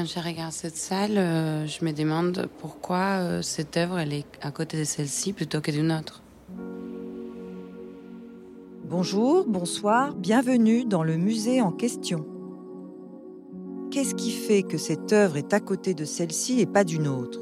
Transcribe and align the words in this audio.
Quand 0.00 0.06
je 0.06 0.26
regarde 0.26 0.52
cette 0.52 0.78
salle, 0.78 1.18
euh, 1.18 1.66
je 1.66 1.84
me 1.84 1.92
demande 1.92 2.48
pourquoi 2.58 3.18
euh, 3.18 3.42
cette 3.42 3.76
œuvre 3.76 3.98
est 3.98 4.24
à 4.40 4.50
côté 4.50 4.78
de 4.78 4.84
celle-ci 4.84 5.34
plutôt 5.34 5.60
que 5.60 5.70
d'une 5.70 5.92
autre. 5.92 6.22
Bonjour, 8.88 9.44
bonsoir, 9.46 10.14
bienvenue 10.14 10.86
dans 10.86 11.02
le 11.02 11.18
musée 11.18 11.60
en 11.60 11.70
question. 11.70 12.24
Qu'est-ce 13.90 14.14
qui 14.14 14.30
fait 14.30 14.62
que 14.62 14.78
cette 14.78 15.12
œuvre 15.12 15.36
est 15.36 15.52
à 15.52 15.60
côté 15.60 15.92
de 15.92 16.06
celle-ci 16.06 16.60
et 16.60 16.66
pas 16.66 16.84
d'une 16.84 17.06
autre? 17.06 17.40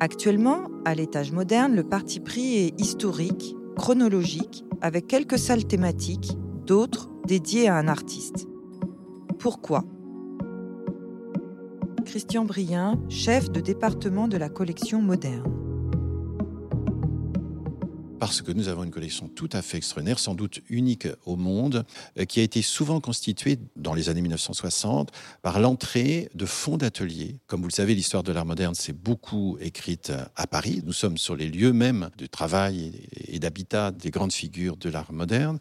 Actuellement, 0.00 0.64
à 0.84 0.96
l'étage 0.96 1.30
moderne, 1.30 1.76
le 1.76 1.84
parti 1.84 2.18
pris 2.18 2.56
est 2.56 2.80
historique, 2.80 3.54
chronologique, 3.76 4.64
avec 4.80 5.06
quelques 5.06 5.38
salles 5.38 5.66
thématiques, 5.66 6.36
d'autres 6.66 7.10
dédiées 7.28 7.68
à 7.68 7.76
un 7.76 7.86
artiste. 7.86 8.48
Pourquoi? 9.38 9.84
Christian 12.12 12.44
Brien, 12.44 13.00
chef 13.08 13.50
de 13.50 13.58
département 13.58 14.28
de 14.28 14.36
la 14.36 14.50
collection 14.50 15.00
moderne 15.00 15.50
parce 18.18 18.40
que 18.40 18.52
nous 18.52 18.68
avons 18.68 18.84
une 18.84 18.92
collection 18.92 19.26
tout 19.26 19.48
à 19.52 19.62
fait 19.62 19.78
extraordinaire, 19.78 20.20
sans 20.20 20.36
doute 20.36 20.60
unique 20.68 21.08
au 21.26 21.34
monde, 21.34 21.84
euh, 22.20 22.24
qui 22.24 22.38
a 22.38 22.44
été 22.44 22.62
souvent 22.62 23.00
constituée 23.00 23.58
dans 23.74 23.94
les 23.94 24.10
années 24.10 24.20
1960 24.20 25.10
par 25.42 25.58
l'entrée 25.58 26.28
de 26.32 26.46
fonds 26.46 26.76
d'ateliers. 26.76 27.40
Comme 27.48 27.62
vous 27.62 27.66
le 27.66 27.72
savez, 27.72 27.96
l'histoire 27.96 28.22
de 28.22 28.30
l'art 28.30 28.46
moderne 28.46 28.76
s'est 28.76 28.92
beaucoup 28.92 29.58
écrite 29.60 30.12
à 30.36 30.46
Paris. 30.46 30.82
Nous 30.84 30.92
sommes 30.92 31.18
sur 31.18 31.34
les 31.34 31.48
lieux 31.48 31.72
mêmes 31.72 32.10
de 32.16 32.26
travail 32.26 32.92
et 33.26 33.40
d'habitat 33.40 33.90
des 33.90 34.12
grandes 34.12 34.32
figures 34.32 34.76
de 34.76 34.88
l'art 34.88 35.12
moderne. 35.12 35.58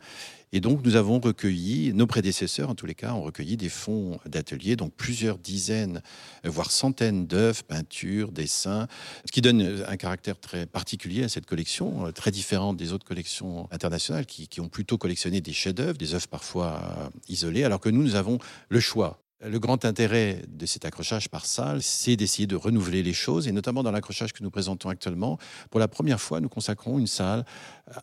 Et 0.53 0.59
donc, 0.59 0.83
nous 0.83 0.97
avons 0.97 1.19
recueilli, 1.19 1.93
nos 1.93 2.07
prédécesseurs 2.07 2.69
en 2.69 2.75
tous 2.75 2.85
les 2.85 2.93
cas, 2.93 3.13
ont 3.13 3.21
recueilli 3.21 3.55
des 3.55 3.69
fonds 3.69 4.19
d'ateliers, 4.25 4.75
donc 4.75 4.93
plusieurs 4.93 5.37
dizaines, 5.37 6.01
voire 6.43 6.71
centaines 6.71 7.25
d'œuvres, 7.25 7.63
peintures, 7.63 8.33
dessins, 8.33 8.87
ce 9.25 9.31
qui 9.31 9.39
donne 9.39 9.85
un 9.87 9.95
caractère 9.95 10.37
très 10.37 10.65
particulier 10.65 11.23
à 11.23 11.29
cette 11.29 11.45
collection, 11.45 12.07
euh, 12.07 12.11
très 12.11 12.31
différente 12.31 12.75
des 12.75 12.91
autres 12.91 13.05
collections 13.05 13.69
internationales 13.71 14.25
qui, 14.25 14.59
ont 14.59 14.67
plutôt 14.67 14.97
collectionné 14.97 15.39
des 15.39 15.53
chefs-d'œuvre, 15.53 15.97
des 15.97 16.15
œuvres 16.15 16.27
parfois 16.27 16.81
euh, 16.83 17.09
isolées, 17.29 17.63
alors 17.63 17.79
que 17.79 17.89
nous, 17.89 18.03
nous 18.03 18.15
avons 18.15 18.37
le 18.67 18.79
choix. 18.81 19.23
Le 19.43 19.57
grand 19.57 19.85
intérêt 19.85 20.41
de 20.49 20.65
cet 20.65 20.83
accrochage 20.83 21.29
par 21.29 21.45
salle, 21.45 21.81
c'est 21.81 22.17
d'essayer 22.17 22.45
de 22.45 22.57
renouveler 22.57 23.03
les 23.03 23.13
choses, 23.13 23.47
et 23.47 23.53
notamment 23.53 23.83
dans 23.83 23.91
l'accrochage 23.91 24.33
que 24.33 24.43
nous 24.43 24.51
présentons 24.51 24.89
actuellement. 24.89 25.39
Pour 25.69 25.79
la 25.79 25.87
première 25.87 26.19
fois, 26.19 26.41
nous 26.41 26.49
consacrons 26.49 26.99
une 26.99 27.07
salle 27.07 27.45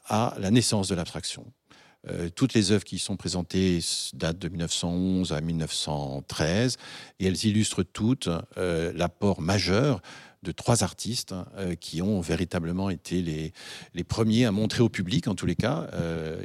à 0.08 0.34
la 0.38 0.50
naissance 0.50 0.88
de 0.88 0.94
l'abstraction. 0.94 1.44
Euh, 2.10 2.28
toutes 2.34 2.54
les 2.54 2.72
œuvres 2.72 2.84
qui 2.84 2.98
sont 2.98 3.16
présentées 3.16 3.80
datent 4.14 4.38
de 4.38 4.48
1911 4.48 5.32
à 5.32 5.40
1913 5.40 6.76
et 7.20 7.26
elles 7.26 7.44
illustrent 7.44 7.82
toutes 7.82 8.28
euh, 8.56 8.92
l'apport 8.94 9.40
majeur 9.40 10.00
de 10.42 10.52
trois 10.52 10.84
artistes 10.84 11.34
euh, 11.56 11.74
qui 11.74 12.00
ont 12.00 12.20
véritablement 12.20 12.90
été 12.90 13.22
les, 13.22 13.52
les, 13.94 14.04
premiers 14.04 14.44
à 14.46 14.52
montrer 14.52 14.82
au 14.82 14.88
public, 14.88 15.28
en 15.28 15.34
tous 15.34 15.46
les 15.46 15.56
cas, 15.56 15.88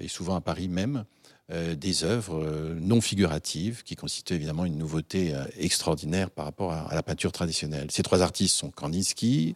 et 0.02 0.08
souvent 0.08 0.36
à 0.36 0.42
Paris 0.42 0.68
même, 0.68 1.06
des 1.50 2.04
œuvres 2.04 2.76
non 2.80 3.02
figuratives 3.02 3.84
qui 3.84 3.96
constituent 3.96 4.34
évidemment 4.34 4.66
une 4.66 4.78
nouveauté 4.78 5.36
extraordinaire 5.58 6.32
par 6.32 6.46
rapport 6.46 6.72
à, 6.72 6.90
à, 6.90 6.96
la 6.96 7.04
peinture 7.04 7.32
traditionnelle. 7.32 7.92
Ces 7.92 8.02
trois 8.02 8.22
artistes 8.22 8.56
sont 8.56 8.72
Kandinsky, 8.72 9.56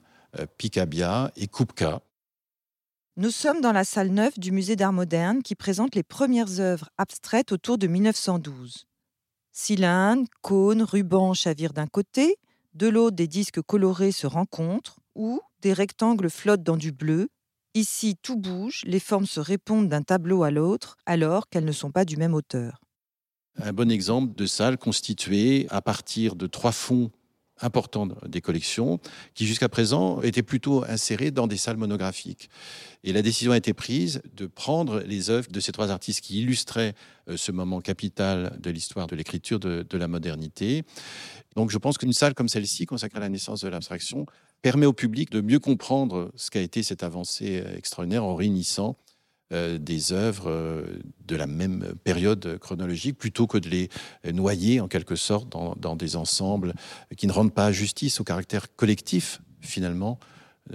Picabia 0.57 1.31
et 1.35 1.47
Kupka. 1.47 2.01
Nous 3.19 3.31
sommes 3.31 3.61
dans 3.61 3.71
la 3.71 3.83
salle 3.83 4.11
neuve 4.11 4.37
du 4.37 4.51
musée 4.51 4.75
d'art 4.75 4.93
moderne 4.93 5.41
qui 5.41 5.55
présente 5.55 5.95
les 5.95 6.03
premières 6.03 6.59
œuvres 6.59 6.89
abstraites 6.99 7.51
autour 7.51 7.79
de 7.79 7.87
1912. 7.87 8.85
Cylindres, 9.51 10.27
cônes, 10.43 10.83
rubans 10.83 11.33
chavirent 11.33 11.73
d'un 11.73 11.87
côté, 11.87 12.37
de 12.75 12.85
l'autre 12.85 13.15
des 13.15 13.27
disques 13.27 13.59
colorés 13.63 14.11
se 14.11 14.27
rencontrent, 14.27 14.99
ou 15.15 15.41
des 15.63 15.73
rectangles 15.73 16.29
flottent 16.29 16.61
dans 16.61 16.77
du 16.77 16.91
bleu. 16.91 17.29
Ici, 17.73 18.17
tout 18.21 18.37
bouge, 18.37 18.83
les 18.85 18.99
formes 18.99 19.25
se 19.25 19.39
répondent 19.39 19.89
d'un 19.89 20.03
tableau 20.03 20.43
à 20.43 20.51
l'autre, 20.51 20.95
alors 21.07 21.49
qu'elles 21.49 21.65
ne 21.65 21.71
sont 21.71 21.89
pas 21.89 22.05
du 22.05 22.17
même 22.17 22.35
auteur. 22.35 22.81
Un 23.55 23.73
bon 23.73 23.89
exemple 23.89 24.35
de 24.35 24.45
salle 24.45 24.77
constituée 24.77 25.65
à 25.71 25.81
partir 25.81 26.35
de 26.35 26.45
trois 26.45 26.71
fonds 26.71 27.09
important 27.61 28.07
des 28.25 28.41
collections, 28.41 28.99
qui 29.33 29.45
jusqu'à 29.45 29.69
présent 29.69 30.21
étaient 30.21 30.43
plutôt 30.43 30.83
insérées 30.87 31.31
dans 31.31 31.47
des 31.47 31.57
salles 31.57 31.77
monographiques. 31.77 32.49
Et 33.03 33.13
la 33.13 33.21
décision 33.21 33.51
a 33.51 33.57
été 33.57 33.73
prise 33.73 34.21
de 34.35 34.47
prendre 34.47 34.99
les 35.01 35.29
œuvres 35.29 35.49
de 35.51 35.59
ces 35.59 35.71
trois 35.71 35.91
artistes 35.91 36.21
qui 36.21 36.41
illustraient 36.41 36.93
euh, 37.29 37.37
ce 37.37 37.51
moment 37.51 37.81
capital 37.81 38.57
de 38.59 38.69
l'histoire 38.69 39.07
de 39.07 39.15
l'écriture 39.15 39.59
de, 39.59 39.85
de, 39.87 39.97
la 39.97 40.07
modernité. 40.07 40.83
Donc 41.55 41.71
je 41.71 41.77
pense 41.77 41.97
qu'une 41.97 42.13
salle 42.13 42.33
comme 42.33 42.49
celle-ci, 42.49 42.85
consacrée 42.85 43.17
à 43.17 43.21
la 43.21 43.29
naissance 43.29 43.61
de 43.61 43.69
l'abstraction, 43.69 44.25
permet 44.61 44.85
au 44.85 44.93
public 44.93 45.31
de 45.31 45.41
mieux 45.41 45.59
comprendre 45.59 46.31
ce 46.35 46.51
qu'a 46.51 46.61
été 46.61 46.83
cette 46.83 47.03
avancée 47.03 47.63
euh, 47.65 47.77
extraordinaire 47.77 48.23
en 48.23 48.35
réunissant 48.35 48.97
euh, 49.53 49.77
des 49.77 50.11
œuvres 50.11 50.49
euh, 50.49 50.99
de 51.25 51.37
la 51.37 51.47
même 51.47 51.93
période 52.03 52.57
chronologique 52.57 53.17
plutôt 53.17 53.47
que 53.47 53.57
de 53.57 53.69
les 53.69 53.89
noyer 54.33 54.81
en 54.81 54.89
quelque 54.89 55.15
sorte 55.15 55.47
dans, 55.49 55.95
des 55.95 56.17
ensembles 56.17 56.73
qui 57.15 57.27
ne 57.27 57.31
rendent 57.31 57.53
pas 57.53 57.71
justice 57.71 58.19
au 58.19 58.25
caractère 58.25 58.75
collectif 58.75 59.41
finalement 59.61 60.19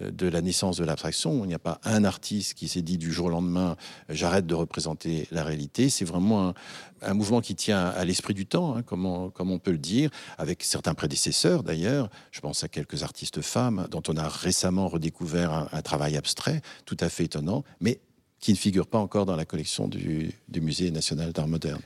euh, 0.00 0.10
de 0.10 0.26
la 0.26 0.40
naissance 0.40 0.78
de 0.78 0.84
l'abstraction. 0.84 1.44
Il 1.44 1.48
n'y 1.48 1.54
a 1.54 1.58
pas 1.58 1.82
un 1.84 2.02
artiste 2.04 2.54
qui 2.54 2.66
s'est 2.66 2.80
dit 2.80 2.96
du 2.96 3.12
jour 3.12 3.26
au 3.26 3.28
lendemain 3.28 3.76
j'arrête 4.08 4.46
de 4.46 4.54
représenter 4.54 5.28
la 5.30 5.44
réalité. 5.44 5.90
C'est 5.90 6.06
vraiment 6.06 6.54
un, 7.02 7.12
mouvement 7.12 7.42
qui 7.42 7.54
tient 7.54 7.88
à 7.88 8.06
l'esprit 8.06 8.32
du 8.32 8.46
temps, 8.46 8.74
hein, 8.74 8.82
comme, 8.82 9.04
on, 9.04 9.58
peut 9.58 9.72
le 9.72 9.76
dire, 9.76 10.08
avec 10.38 10.62
certains 10.62 10.94
prédécesseurs 10.94 11.62
d'ailleurs. 11.62 12.08
Je 12.30 12.40
pense 12.40 12.64
à 12.64 12.68
quelques 12.68 13.02
artistes 13.02 13.42
femmes 13.42 13.86
dont 13.90 14.02
on 14.08 14.16
a 14.16 14.28
récemment 14.28 14.88
redécouvert 14.88 15.52
un, 15.52 15.68
un 15.72 15.82
travail 15.82 16.16
abstrait 16.16 16.62
tout 16.86 16.96
à 17.00 17.10
fait 17.10 17.24
étonnant, 17.24 17.64
mais 17.80 18.00
qui 18.42 18.50
ne 18.50 18.56
figure 18.56 18.88
pas 18.88 18.98
encore 18.98 19.25
dans 19.25 19.36
la 19.36 19.47
collection 19.47 19.88
du, 19.88 20.34
Musée 20.60 20.91
national 20.91 21.32
d'art 21.32 21.47
moderne. 21.47 21.80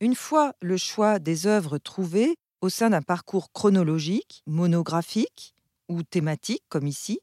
Une 0.00 0.14
fois 0.14 0.54
le 0.62 0.78
choix 0.78 1.18
des 1.18 1.46
œuvres 1.46 1.76
trouvées 1.76 2.36
au 2.62 2.68
sein 2.68 2.90
d'un 2.90 3.02
parcours 3.02 3.52
chronologique, 3.52 4.42
monographique 4.46 5.54
ou 5.88 6.02
thématique 6.04 6.62
comme 6.68 6.86
ici, 6.86 7.20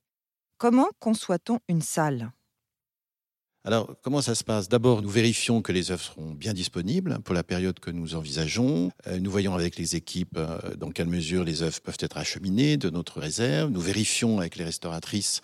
comment 0.57 0.90
conçoit-on 1.00 1.59
une 1.69 1.81
salle? 1.81 2.31
Alors, 3.63 3.95
comment 4.01 4.22
ça 4.22 4.34
se 4.34 4.45
passe? 4.45 4.69
D'abord, 4.69 5.01
nous 5.01 5.09
vérifions 5.09 5.62
que 5.62 5.73
les 5.73 5.91
œuvres 5.91 6.01
seront 6.01 6.31
bien 6.31 6.53
disponibles 6.53 7.19
pour 7.25 7.35
la 7.35 7.44
période 7.44 7.79
que 7.81 7.91
nous 7.91 8.16
envisageons. 8.16 8.91
Euh, 9.07 9.19
nous 9.19 9.29
voyons 9.29 9.56
avec 9.56 9.75
les 9.75 9.97
équipes 9.97 10.38
euh, 10.38 10.75
dans 10.78 10.90
quelle 10.90 11.07
mesure 11.07 11.44
les 11.44 11.63
œuvres 11.63 11.81
peuvent 11.81 11.97
être 12.00 12.17
acheminées 12.17 12.78
de 12.78 12.90
notre 12.90 13.19
réserve. 13.19 13.69
Nous 13.69 13.81
vérifions 13.81 14.40
avec 14.40 14.56
les 14.56 14.63
restauratrices 14.63 15.41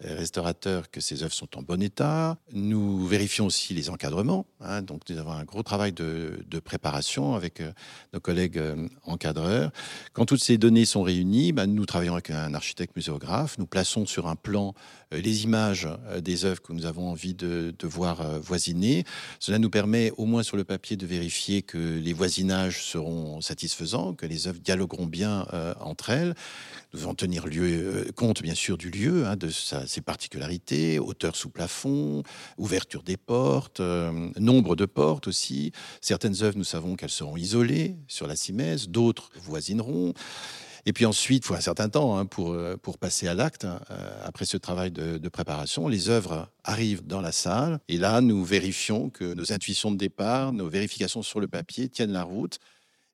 restaurateurs 0.00 0.90
que 0.90 1.00
ces 1.00 1.22
œuvres 1.22 1.32
sont 1.32 1.56
en 1.56 1.62
bon 1.62 1.82
état. 1.82 2.36
Nous 2.52 3.06
vérifions 3.06 3.46
aussi 3.46 3.74
les 3.74 3.90
encadrements. 3.90 4.46
Hein. 4.60 4.82
donc, 4.82 5.02
nous 5.08 5.18
avons 5.18 5.32
un 5.32 5.44
gros 5.44 5.62
travail 5.62 5.92
de, 5.92 6.44
préparation 6.64 7.34
avec 7.34 7.60
euh, 7.60 7.72
nos 8.12 8.20
collègues 8.20 8.58
euh, 8.58 8.88
encadreurs. 9.04 9.70
Quand 10.12 10.24
toutes 10.24 10.42
ces 10.42 10.56
données 10.56 10.84
sont 10.84 11.02
réunies, 11.02 11.52
ben, 11.52 11.66
nous 11.66 11.84
travaillons 11.84 12.14
avec 12.14 12.30
un 12.30 12.54
architecte 12.54 12.96
muséographe. 12.96 13.58
Nous 13.58 13.66
plaçons 13.66 14.06
sur 14.06 14.28
un 14.28 14.36
plan 14.36 14.74
les 15.12 15.44
images 15.44 15.88
des 16.20 16.44
œuvres 16.44 16.60
que 16.60 16.72
nous 16.72 16.86
avons 16.86 17.08
envie 17.08 17.34
de 17.34 17.74
voir 17.82 18.40
voisiner. 18.40 19.04
Cela 19.38 19.60
nous 19.60 19.70
permet, 19.70 20.10
au 20.16 20.24
moins 20.24 20.42
sur 20.42 20.56
le 20.56 20.64
papier, 20.64 20.96
de 20.96 21.06
vérifier 21.06 21.62
que 21.62 21.78
les 21.78 22.12
voisinages 22.12 22.82
seront 22.82 23.40
satisfaisants, 23.40 24.14
que 24.14 24.26
les 24.26 24.48
œuvres 24.48 24.58
dialogueront 24.58 25.06
bien 25.06 25.46
entre 25.80 26.10
elles. 26.10 26.34
Nous 26.94 27.00
devons 27.00 27.14
tenir 27.14 27.48
lieu, 27.48 28.06
compte, 28.14 28.40
bien 28.40 28.54
sûr, 28.54 28.78
du 28.78 28.88
lieu, 28.88 29.26
hein, 29.26 29.34
de 29.34 29.50
ses 29.50 30.00
particularités, 30.00 31.00
hauteur 31.00 31.34
sous 31.34 31.50
plafond, 31.50 32.22
ouverture 32.56 33.02
des 33.02 33.16
portes, 33.16 33.80
euh, 33.80 34.30
nombre 34.38 34.76
de 34.76 34.86
portes 34.86 35.26
aussi. 35.26 35.72
Certaines 36.00 36.44
œuvres, 36.44 36.56
nous 36.56 36.62
savons 36.62 36.94
qu'elles 36.94 37.10
seront 37.10 37.36
isolées 37.36 37.96
sur 38.06 38.28
la 38.28 38.36
simèse, 38.36 38.88
d'autres 38.88 39.32
voisineront. 39.42 40.14
Et 40.86 40.92
puis 40.92 41.04
ensuite, 41.04 41.42
il 41.42 41.46
faut 41.48 41.54
un 41.54 41.60
certain 41.60 41.88
temps 41.88 42.16
hein, 42.16 42.26
pour, 42.26 42.52
euh, 42.52 42.76
pour 42.76 42.96
passer 42.98 43.26
à 43.26 43.34
l'acte. 43.34 43.64
Hein. 43.64 43.80
Euh, 43.90 44.20
après 44.24 44.44
ce 44.44 44.56
travail 44.56 44.92
de, 44.92 45.28
préparation, 45.28 45.88
les 45.88 46.10
œuvres 46.10 46.48
arrivent 46.62 47.04
dans 47.04 47.20
la 47.20 47.32
salle 47.32 47.80
et 47.88 47.96
là, 47.96 48.20
nous 48.20 48.44
vérifions 48.44 49.10
que 49.10 49.34
nos 49.34 49.52
intuitions 49.52 49.90
de 49.90 49.96
départ, 49.96 50.52
nos 50.52 50.68
vérifications 50.68 51.22
sur 51.22 51.40
le 51.40 51.48
papier 51.48 51.88
tiennent 51.88 52.12
la 52.12 52.22
route 52.22 52.60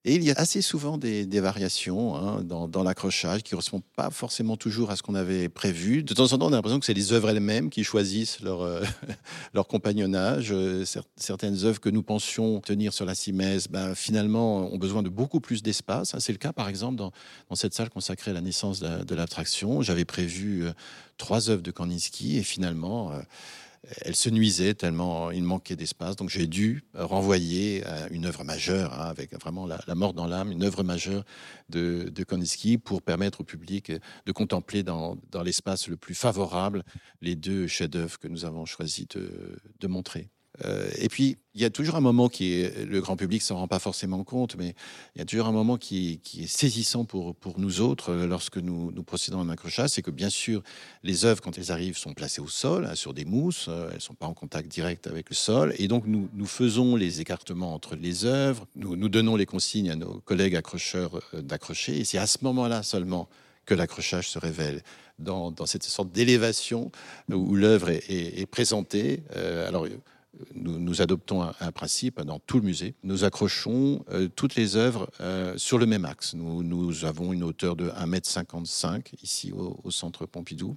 et 0.06 0.14
il 0.14 0.25
y 0.25 0.31
a 0.31 0.35
assez 0.38 0.62
souvent 0.62 0.97
des, 0.97 1.26
variations 1.41 2.17
hein, 2.17 2.43
dans, 2.43 2.82
l'accrochage 2.82 3.43
qui 3.43 3.52
ne 3.52 3.56
correspondent 3.56 3.85
pas 3.97 4.08
forcément 4.08 4.56
toujours 4.56 4.91
à 4.91 4.97
ce 4.97 5.02
qu'on 5.02 5.14
avait 5.14 5.50
prévu. 5.50 6.02
De 6.02 6.14
temps 6.14 6.32
en 6.32 6.38
temps, 6.38 6.47
on 6.47 6.52
a 6.52 6.56
l'impression 6.56 6.81
que 6.81 6.87
c'est 6.87 6.94
les 6.94 7.12
œuvres 7.12 7.29
elles-mêmes 7.29 7.69
qui 7.69 7.85
choisissent 7.85 8.41
leur, 8.41 8.62
euh, 8.62 8.82
compagnonnage. 9.69 10.52
Euh, 10.52 10.87
certaines 11.17 11.64
œuvres 11.64 11.81
que 11.81 11.91
nous 11.91 12.02
pensions 12.02 12.61
tenir 12.61 12.94
sur 12.94 13.05
la 13.05 13.14
simèse, 13.14 13.69
ben, 13.69 13.94
finalement, 13.94 14.73
ont 14.73 14.79
besoin 14.79 15.02
de 15.02 15.11
beaucoup 15.11 15.41
plus 15.41 15.62
d'espace. 15.62 16.19
C'est 16.19 16.32
le 16.32 16.38
cas, 16.38 16.55
par 16.55 16.70
exemple, 16.70 16.97
dans, 16.97 17.12
cette 17.55 17.75
salle 17.75 17.91
consacrée 17.91 18.31
à 18.31 18.35
la 18.35 18.41
naissance 18.41 18.81
de, 18.81 19.14
l'abstraction. 19.14 19.82
J'avais 19.82 20.06
prévu 20.06 20.64
euh, 20.64 20.73
trois 21.19 21.50
œuvres 21.50 21.62
de 21.62 21.70
Kandinsky 21.70 22.38
et 22.38 22.43
finalement 22.43 23.12
elle 24.03 24.15
se 24.15 24.29
nuisait 24.29 24.75
tellement 24.75 25.31
il 25.31 25.43
manquait 25.43 25.77
d'espace. 25.77 26.17
Donc 26.17 26.29
j'ai 26.29 26.47
dû 26.47 26.85
renvoyer 26.94 27.82
une 28.11 28.27
œuvre 28.27 28.44
majeure, 28.44 28.93
hein, 28.93 29.06
avec 29.06 29.32
vraiment 29.41 29.67
la, 29.67 29.94
mort 29.94 30.15
dans 30.15 30.27
l'âme, 30.27 30.53
une 30.53 30.65
œuvre 30.65 30.82
majeure 30.82 31.25
de, 31.69 32.11
de 32.11 32.77
pour 32.77 33.03
permettre 33.03 33.41
au 33.41 33.44
public 33.44 33.93
de 34.27 34.32
contempler 34.32 34.82
dans, 34.82 35.19
l'espace 35.44 35.88
le 35.88 35.97
plus 35.97 36.15
favorable 36.15 36.85
les 37.21 37.35
deux 37.35 37.67
chefs-d'œuvre 37.67 38.19
que 38.19 38.29
nous 38.29 38.44
avons 38.44 38.67
choisi 38.67 39.06
de 39.12 39.87
montrer. 39.87 40.31
Euh, 40.65 40.91
et 40.99 41.09
puis, 41.09 41.37
il 41.55 41.61
y 41.61 41.65
a 41.65 41.71
toujours 41.71 41.97
un 41.97 42.01
moment 42.01 42.29
qui 42.29 42.55
est, 42.55 42.85
le 42.85 43.01
grand 43.01 43.17
public 43.17 43.43
s'en 43.43 43.57
rend 43.57 43.67
pas 43.67 43.81
forcément 43.81 44.23
compte, 44.23 44.57
mais 44.57 44.75
il 45.15 45.19
y 45.19 45.23
a 45.23 45.25
toujours 45.25 45.47
un 45.47 45.53
moment 45.53 45.79
qui, 45.79 46.21
est 46.39 46.47
saisissant 46.47 47.05
pour, 47.05 47.35
nous 47.57 47.81
autres 47.81 48.11
euh, 48.11 48.27
lorsque 48.27 48.59
nous, 48.59 48.93
procédons 49.03 49.41
à 49.41 49.43
un 49.43 49.49
accrochage, 49.49 49.91
c'est 49.91 50.03
que 50.03 50.11
bien 50.11 50.31
sûr, 50.31 50.62
les 51.03 51.25
œuvres, 51.25 51.41
quand 51.41 51.59
elles 51.59 51.73
arrivent, 51.73 51.97
sont 51.97 52.15
placées 52.15 52.41
au 52.41 52.49
sol, 52.49 52.87
hein, 52.87 52.95
sur 52.95 53.15
des 53.15 53.25
mousses, 53.25 53.67
euh, 53.69 53.89
elles 53.89 53.97
ne 53.97 54.01
sont 54.01 54.15
pas 54.15 54.27
en 54.27 54.35
contact 54.35 54.69
direct 54.69 55.07
avec 55.07 55.29
le 55.31 55.35
sol, 55.35 55.75
et 55.79 55.89
donc 55.89 56.05
nous, 56.07 56.47
faisons 56.47 56.97
les 56.97 57.21
écartements 57.21 57.75
entre 57.75 57.97
les 57.97 58.25
œuvres, 58.25 58.67
nous, 58.77 59.09
donnons 59.09 59.37
les 59.37 59.47
consignes 59.47 59.91
à 59.91 59.97
nos 59.97 60.21
collègues 60.21 60.57
accrocheurs 60.57 61.21
d'accrocher, 61.33 61.99
et 61.99 62.05
c'est 62.05 62.19
à 62.19 62.27
ce 62.27 62.39
moment-là 62.43 62.83
seulement 62.83 63.29
que 63.67 63.75
l'accrochage 63.75 64.29
se 64.29 64.39
révèle. 64.39 64.83
Dans, 65.19 65.55
cette 65.67 65.85
sorte 65.85 66.11
d'élévation 66.12 66.91
où 67.31 67.55
l'œuvre 67.55 67.91
est, 67.91 68.47
présentée. 68.47 69.23
alors, 69.69 69.87
nous, 70.55 71.03
adoptons 71.03 71.43
un, 71.43 71.73
principe 71.73 72.21
dans 72.23 72.38
tout 72.38 72.59
le 72.59 72.65
musée. 72.65 72.94
Nous 73.03 73.25
accrochons 73.25 74.05
euh, 74.11 74.29
toutes 74.29 74.55
les 74.55 74.77
œuvres 74.77 75.11
euh, 75.21 75.56
sur 75.56 75.79
le 75.79 75.87
même 75.87 76.05
axe. 76.05 76.35
Nous, 76.35 77.05
avons 77.05 77.32
une 77.32 77.43
hauteur 77.43 77.77
de 77.77 77.88
1,55 77.91 78.94
m 78.94 79.03
ici 79.23 79.53
au, 79.53 79.91
centre 79.91 80.27
Pompidou. 80.27 80.77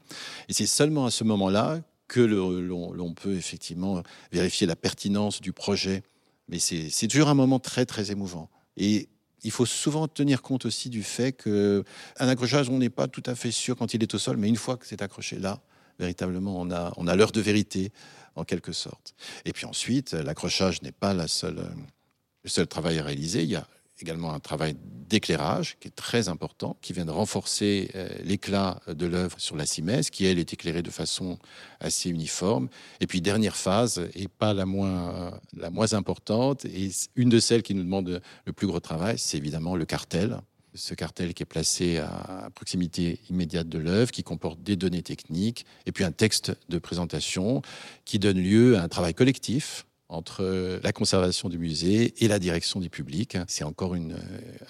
Et 0.50 0.54
c'est 0.54 0.66
seulement 0.66 1.06
à 1.06 1.12
ce 1.12 1.24
moment-là 1.24 1.82
que 2.08 2.20
l'on 2.20 3.14
peut 3.14 3.36
effectivement 3.36 4.04
vérifier 4.32 4.68
la 4.68 4.76
pertinence 4.76 5.42
du 5.42 5.54
projet. 5.54 6.04
Mais 6.50 6.60
c'est 6.60 7.08
toujours 7.08 7.30
un 7.30 7.34
moment 7.34 7.60
très, 7.60 7.86
très 7.86 8.12
émouvant. 8.12 8.50
Et 8.78 9.08
il 9.44 9.52
faut 9.52 9.66
souvent 9.66 10.08
tenir 10.08 10.42
compte 10.42 10.66
aussi 10.66 10.90
du 10.90 11.04
fait 11.04 11.32
qu'un 11.32 11.84
accrochage, 12.18 12.70
on 12.70 12.80
n'est 12.80 12.90
pas 12.90 13.08
tout 13.08 13.24
à 13.26 13.36
fait 13.36 13.52
sûr 13.52 13.76
quand 13.76 13.94
il 13.94 14.02
est 14.02 14.14
au 14.14 14.18
sol, 14.18 14.38
mais 14.38 14.48
une 14.48 14.56
fois 14.56 14.78
que 14.78 14.86
c'est 14.86 15.02
accroché 15.02 15.38
là, 15.38 15.62
véritablement, 16.00 16.60
on 16.60 16.72
a, 17.08 17.16
l'heure 17.16 17.32
de 17.32 17.42
vérité 17.42 17.92
en 18.36 18.44
quelque 18.44 18.72
sorte. 18.72 19.16
Et 19.46 19.54
puis 19.54 19.66
ensuite, 19.66 20.14
l'accrochage 20.14 20.82
n'est 20.82 20.92
pas 20.92 21.14
la 21.14 21.28
seule, 21.28 21.64
le 22.44 22.50
seul 22.50 22.68
travail 22.68 23.00
à 23.00 23.04
réaliser. 23.04 23.44
Il 23.44 23.50
y 23.50 23.56
a 23.56 23.68
également 24.02 24.34
un 24.34 24.40
travail 24.40 24.76
d'éclairage 25.08 25.78
qui 25.80 25.88
est 25.88 25.96
très 25.96 26.28
important, 26.28 26.78
qui 26.82 26.94
vient 26.94 27.06
de 27.06 27.12
renforcer 27.12 27.92
euh, 27.96 28.10
l'éclat 28.24 28.82
de 28.88 29.06
l'œuvre 29.06 29.40
sur 29.40 29.56
la 29.56 29.66
simèse, 29.66 30.10
qui 30.10 30.26
elle 30.26 30.40
est 30.40 30.52
éclairée 30.52 30.82
de 30.82 30.90
façon 30.90 31.38
assez 31.80 32.10
uniforme. 32.10 32.70
Et 33.00 33.08
puis 33.08 33.22
dernière 33.22 33.56
phase, 33.56 34.10
et 34.16 34.28
pas 34.28 34.54
la 34.54 34.66
moins, 34.66 35.40
la 35.56 35.70
moins 35.70 35.94
importante, 35.94 36.66
et 36.66 36.90
une 37.16 37.30
de 37.30 37.40
celles 37.40 37.64
qui 37.64 37.76
nous 37.76 37.84
demande 37.84 38.22
le 38.46 38.54
plus 38.54 38.68
gros 38.68 38.80
travail, 38.80 39.18
c'est 39.20 39.38
évidemment 39.38 39.76
le 39.76 39.86
cartel 39.86 40.42
ce 40.76 40.94
cartel 40.94 41.34
qui 41.34 41.44
est 41.44 41.48
placé 41.48 41.98
à 41.98 42.50
proximité 42.56 43.20
immédiate 43.30 43.70
de 43.70 43.80
l'œuvre, 43.80 44.12
qui 44.12 44.24
comporte 44.24 44.62
des 44.62 44.76
données 44.76 45.04
techniques, 45.04 45.66
et 45.86 45.92
puis 45.92 46.04
un 46.04 46.12
texte 46.12 46.54
de 46.70 46.80
présentation 46.80 47.62
qui 48.06 48.20
donne 48.20 48.42
lieu 48.42 48.78
à 48.78 48.84
un 48.84 48.88
travail 48.88 49.14
collectif 49.14 49.86
entre 50.10 50.80
la 50.84 50.92
conservation 50.92 51.50
du 51.50 51.58
musée 51.58 52.14
et 52.24 52.28
la 52.28 52.40
direction 52.40 52.80
du 52.80 52.90
public. 52.90 53.38
C'est 53.48 53.64
encore 53.64 53.96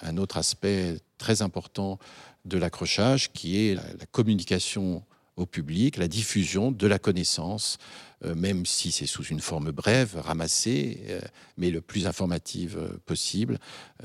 un 0.02 0.16
autre 0.16 0.38
aspect 0.38 0.98
très 1.18 1.42
important 1.42 1.98
de 2.44 2.56
l'accrochage, 2.58 3.32
qui 3.32 3.66
est 3.66 3.74
la, 3.74 4.06
communication 4.10 5.02
au 5.36 5.46
public, 5.46 5.96
la 5.96 6.08
diffusion 6.08 6.70
de 6.70 6.86
la 6.86 6.98
connaissance, 6.98 7.78
euh, 8.24 8.34
même 8.34 8.64
si 8.66 8.92
c'est 8.92 9.06
sous 9.06 9.24
une 9.24 9.40
forme 9.40 9.72
brève, 9.72 10.16
ramassée, 10.16 11.00
euh, 11.08 11.20
mais 11.56 11.70
le 11.70 11.80
plus 11.80 12.06
informative 12.06 13.00
possible, 13.04 13.58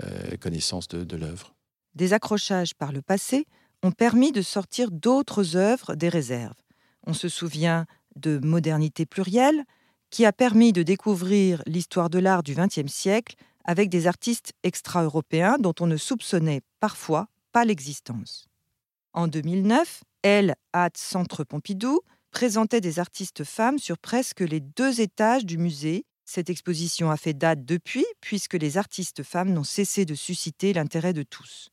euh, 0.03 0.37
connaissance 0.37 0.87
de, 0.87 1.03
de 1.03 1.17
l'œuvre 1.17 1.53
des 1.95 2.13
accrochages 2.13 2.73
par 2.75 2.91
le 2.91 3.01
passé 3.01 3.45
ont 3.83 3.91
permis 3.91 4.31
de 4.31 4.41
sortir 4.41 4.91
d'autres 4.91 5.55
œuvres 5.55 5.95
des 5.95 6.09
réserves. 6.09 6.61
On 7.05 7.13
se 7.13 7.29
souvient 7.29 7.85
de 8.15 8.39
Modernité 8.43 9.05
plurielle, 9.05 9.63
qui 10.09 10.25
a 10.25 10.33
permis 10.33 10.73
de 10.73 10.83
découvrir 10.83 11.61
l'histoire 11.65 12.09
de 12.09 12.19
l'art 12.19 12.43
du 12.43 12.55
XXe 12.55 12.91
siècle 12.91 13.35
avec 13.63 13.89
des 13.89 14.07
artistes 14.07 14.53
extra-européens 14.63 15.57
dont 15.59 15.75
on 15.79 15.87
ne 15.87 15.97
soupçonnait 15.97 16.61
parfois 16.79 17.27
pas 17.51 17.65
l'existence. 17.65 18.47
En 19.13 19.27
2009, 19.27 20.03
Elle, 20.23 20.55
at 20.73 20.89
Centre 20.95 21.43
Pompidou, 21.43 22.01
présentait 22.31 22.81
des 22.81 22.99
artistes 22.99 23.43
femmes 23.43 23.79
sur 23.79 23.97
presque 23.97 24.41
les 24.41 24.59
deux 24.59 25.01
étages 25.01 25.45
du 25.45 25.57
musée. 25.57 26.05
Cette 26.25 26.49
exposition 26.49 27.09
a 27.09 27.17
fait 27.17 27.33
date 27.33 27.65
depuis, 27.65 28.05
puisque 28.21 28.53
les 28.55 28.77
artistes 28.77 29.23
femmes 29.23 29.51
n'ont 29.51 29.63
cessé 29.63 30.05
de 30.05 30.15
susciter 30.15 30.73
l'intérêt 30.73 31.13
de 31.13 31.23
tous 31.23 31.71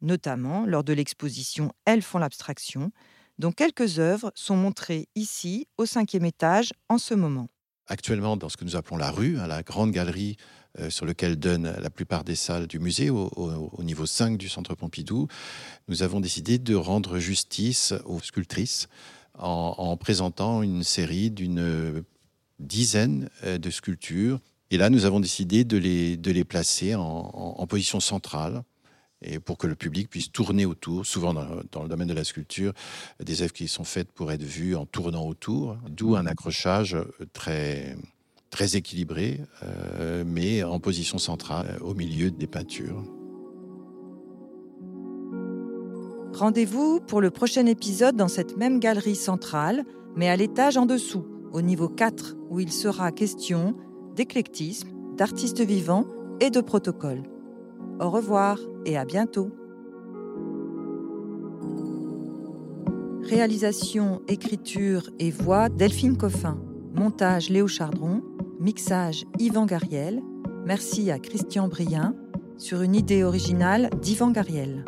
notamment 0.00 0.66
lors 0.66 0.84
de 0.84 0.92
l'exposition 0.92 1.72
Elles 1.84 2.02
font 2.02 2.18
l'abstraction, 2.18 2.92
dont 3.38 3.52
quelques 3.52 3.98
œuvres 3.98 4.32
sont 4.34 4.56
montrées 4.56 5.08
ici, 5.14 5.66
au 5.78 5.86
cinquième 5.86 6.24
étage, 6.24 6.72
en 6.88 6.98
ce 6.98 7.14
moment. 7.14 7.48
Actuellement, 7.86 8.36
dans 8.36 8.48
ce 8.48 8.56
que 8.56 8.64
nous 8.64 8.76
appelons 8.76 8.98
la 8.98 9.10
rue, 9.10 9.38
à 9.38 9.46
la 9.46 9.62
grande 9.62 9.92
galerie 9.92 10.36
euh, 10.78 10.90
sur 10.90 11.06
laquelle 11.06 11.36
donnent 11.36 11.74
la 11.80 11.90
plupart 11.90 12.22
des 12.22 12.34
salles 12.34 12.66
du 12.66 12.78
musée, 12.78 13.08
au, 13.08 13.82
niveau 13.82 14.04
5 14.04 14.36
du 14.36 14.48
Centre 14.48 14.74
Pompidou, 14.74 15.26
nous 15.88 16.02
avons 16.02 16.20
décidé 16.20 16.58
de 16.58 16.74
rendre 16.74 17.18
justice 17.18 17.94
aux 18.04 18.20
sculptrices 18.20 18.88
en, 19.38 19.96
présentant 19.96 20.62
une 20.62 20.82
série 20.82 21.30
d'une 21.30 22.04
dizaine 22.58 23.30
euh, 23.44 23.56
de 23.56 23.70
sculptures. 23.70 24.40
Et 24.70 24.76
là, 24.76 24.90
nous 24.90 25.06
avons 25.06 25.20
décidé 25.20 25.64
de 25.64 25.78
les, 25.78 26.16
de 26.18 26.30
les 26.30 26.44
placer 26.44 26.94
en 26.94 27.66
position 27.66 28.00
centrale 28.00 28.64
et 29.22 29.38
pour 29.38 29.58
que 29.58 29.66
le 29.66 29.74
public 29.74 30.08
puisse 30.08 30.30
tourner 30.30 30.66
autour. 30.66 31.06
Souvent, 31.06 31.34
dans, 31.34 31.82
le 31.82 31.88
domaine 31.88 32.08
de 32.08 32.14
la 32.14 32.24
sculpture, 32.24 32.72
des 33.22 33.42
œuvres 33.42 33.52
qui 33.52 33.68
sont 33.68 33.84
faites 33.84 34.12
pour 34.12 34.32
être 34.32 34.42
vues 34.42 34.76
en 34.76 34.86
tournant 34.86 35.26
autour, 35.26 35.76
d'où 35.88 36.16
un 36.16 36.26
accrochage 36.26 36.96
très, 37.32 37.96
très 38.50 38.76
équilibré, 38.76 39.40
euh, 39.62 40.24
mais 40.26 40.62
en 40.62 40.80
position 40.80 41.18
centrale, 41.18 41.78
au 41.80 41.94
milieu 41.94 42.30
des 42.30 42.46
peintures. 42.46 43.04
Rendez-vous 46.32 47.00
pour 47.00 47.20
le 47.20 47.30
prochain 47.30 47.66
épisode 47.66 48.14
dans 48.14 48.28
cette 48.28 48.56
même 48.56 48.78
galerie 48.78 49.16
centrale, 49.16 49.84
mais 50.14 50.28
à 50.28 50.36
l'étage 50.36 50.76
en 50.76 50.86
dessous, 50.86 51.26
au 51.52 51.62
niveau 51.62 51.88
4, 51.88 52.36
où 52.50 52.60
il 52.60 52.72
sera 52.72 53.10
question 53.10 53.74
d'éclectisme, 54.14 54.88
d'artistes 55.16 55.60
vivants 55.60 56.06
et 56.40 56.50
de 56.50 56.60
protocole. 56.60 57.22
Au 58.00 58.10
revoir 58.10 58.58
et 58.84 58.96
à 58.96 59.04
bientôt. 59.04 59.50
Réalisation, 63.22 64.22
écriture 64.28 65.10
et 65.18 65.30
voix 65.30 65.68
Delphine 65.68 66.16
Coffin. 66.16 66.58
Montage 66.94 67.50
Léo 67.50 67.66
Chardron. 67.66 68.22
Mixage 68.60 69.24
Yvan 69.38 69.66
Gariel. 69.66 70.22
Merci 70.64 71.10
à 71.10 71.18
Christian 71.18 71.68
Brien 71.68 72.14
sur 72.56 72.82
une 72.82 72.94
idée 72.94 73.24
originale 73.24 73.90
d'Yvan 74.00 74.30
Gariel. 74.30 74.84